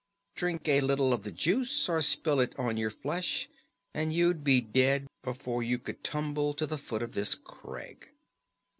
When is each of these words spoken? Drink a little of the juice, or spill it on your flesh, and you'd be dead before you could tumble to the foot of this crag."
Drink 0.33 0.67
a 0.67 0.81
little 0.81 1.13
of 1.13 1.21
the 1.21 1.31
juice, 1.31 1.87
or 1.87 2.01
spill 2.01 2.39
it 2.39 2.57
on 2.57 2.75
your 2.75 2.89
flesh, 2.89 3.47
and 3.93 4.11
you'd 4.11 4.43
be 4.43 4.59
dead 4.59 5.05
before 5.21 5.61
you 5.61 5.77
could 5.77 6.03
tumble 6.03 6.55
to 6.55 6.65
the 6.65 6.79
foot 6.79 7.03
of 7.03 7.11
this 7.11 7.35
crag." 7.35 8.09